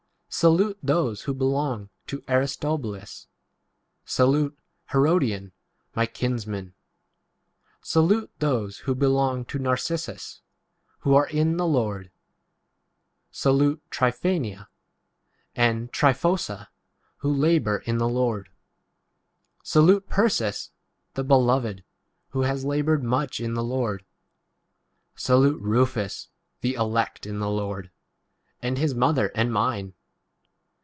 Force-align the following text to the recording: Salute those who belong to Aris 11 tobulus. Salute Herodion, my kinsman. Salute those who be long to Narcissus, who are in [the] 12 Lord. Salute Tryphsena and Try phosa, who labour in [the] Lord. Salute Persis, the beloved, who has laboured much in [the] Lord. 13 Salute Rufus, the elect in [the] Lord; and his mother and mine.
Salute 0.33 0.77
those 0.81 1.23
who 1.23 1.33
belong 1.33 1.89
to 2.07 2.23
Aris 2.29 2.55
11 2.63 2.81
tobulus. 2.83 3.27
Salute 4.05 4.57
Herodion, 4.93 5.51
my 5.93 6.05
kinsman. 6.05 6.73
Salute 7.81 8.31
those 8.39 8.77
who 8.79 8.95
be 8.95 9.07
long 9.07 9.43
to 9.43 9.59
Narcissus, 9.59 10.41
who 10.99 11.13
are 11.15 11.27
in 11.27 11.57
[the] 11.57 11.65
12 11.65 11.73
Lord. 11.73 12.11
Salute 13.29 13.81
Tryphsena 13.91 14.67
and 15.53 15.91
Try 15.91 16.13
phosa, 16.13 16.69
who 17.17 17.29
labour 17.29 17.79
in 17.79 17.97
[the] 17.97 18.07
Lord. 18.09 18.47
Salute 19.63 20.07
Persis, 20.07 20.71
the 21.13 21.25
beloved, 21.25 21.83
who 22.29 22.43
has 22.43 22.63
laboured 22.63 23.03
much 23.03 23.41
in 23.41 23.53
[the] 23.53 23.63
Lord. 23.65 24.05
13 25.11 25.11
Salute 25.17 25.61
Rufus, 25.61 26.29
the 26.61 26.75
elect 26.75 27.25
in 27.25 27.39
[the] 27.39 27.49
Lord; 27.51 27.91
and 28.61 28.77
his 28.77 28.95
mother 28.95 29.29
and 29.35 29.51
mine. 29.51 29.93